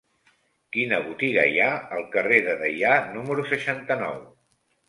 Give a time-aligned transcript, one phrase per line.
[0.77, 4.19] Quina botiga hi ha al carrer de Deià número seixanta-nou?